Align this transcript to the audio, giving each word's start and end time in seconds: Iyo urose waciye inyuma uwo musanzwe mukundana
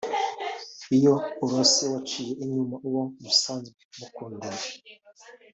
Iyo 0.97 1.13
urose 1.43 1.83
waciye 1.93 2.31
inyuma 2.43 2.75
uwo 2.87 3.03
musanzwe 3.21 3.79
mukundana 3.97 4.63